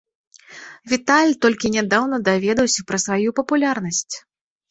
[0.93, 4.15] Віталь толькі нядаўна даведаўся пра сваю папулярнасць.